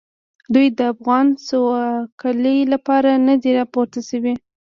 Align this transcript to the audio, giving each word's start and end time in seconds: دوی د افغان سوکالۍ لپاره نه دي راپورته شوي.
دوی 0.53 0.67
د 0.77 0.79
افغان 0.93 1.27
سوکالۍ 1.47 2.59
لپاره 2.73 3.09
نه 3.27 3.35
دي 3.41 3.51
راپورته 3.59 3.99
شوي. 4.09 4.33